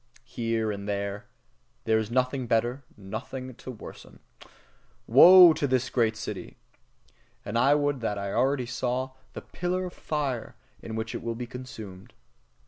Here 0.25 0.71
and 0.71 0.89
there 0.89 1.27
there 1.83 1.99
is 1.99 2.09
nothing 2.09 2.45
to 2.45 2.47
better, 2.47 2.83
nothing 2.97 3.53
to 3.53 3.69
worsen. 3.69 4.17
Woe 5.05 5.53
to 5.53 5.67
this 5.67 5.91
great 5.91 6.17
city! 6.17 6.57
And 7.45 7.55
I 7.55 7.75
would 7.75 8.01
that 8.01 8.17
I 8.17 8.33
already 8.33 8.65
saw 8.65 9.11
the 9.33 9.43
pillar 9.43 9.85
of 9.85 9.93
fire 9.93 10.55
in 10.81 10.95
which 10.95 11.13
it 11.13 11.21
will 11.21 11.35
be 11.35 11.45
consumed! 11.45 12.13